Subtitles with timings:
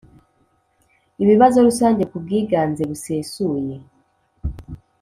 [1.23, 3.75] Ibibazo rusange ku bwiganze busesuye